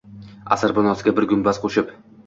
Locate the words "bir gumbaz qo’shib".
1.21-1.99